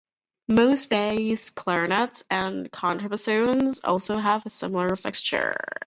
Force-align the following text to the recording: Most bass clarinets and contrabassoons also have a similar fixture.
Most 0.47 0.89
bass 0.89 1.51
clarinets 1.51 2.23
and 2.27 2.71
contrabassoons 2.71 3.81
also 3.83 4.17
have 4.17 4.43
a 4.47 4.49
similar 4.49 4.95
fixture. 4.95 5.55